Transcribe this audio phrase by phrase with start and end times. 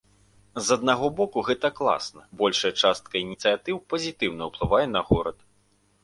[0.67, 5.37] З аднаго боку, гэта класна, большая частка ініцыятыў пазітыўна ўплывае на горад.